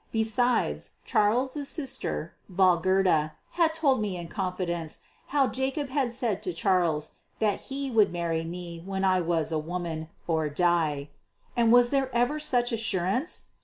Besides, 0.11 0.95
Charles's 1.05 1.69
sister 1.69 2.33
Valgerda 2.49 3.33
had 3.51 3.75
told 3.75 4.01
me 4.01 4.17
in 4.17 4.29
confidence 4.29 4.97
how 5.27 5.45
Jacob 5.45 5.89
had 5.89 6.11
said 6.11 6.41
to 6.41 6.53
Charles 6.53 7.11
that 7.37 7.61
he 7.69 7.91
would 7.91 8.11
marry 8.11 8.43
me 8.43 8.81
when 8.83 9.05
I 9.05 9.21
was 9.21 9.51
a 9.51 9.59
woman, 9.59 10.09
or 10.25 10.49
die. 10.49 11.11
And 11.55 11.71
was 11.71 11.91
there 11.91 12.09
ever 12.15 12.39
such 12.39 12.71
assurance? 12.71 13.43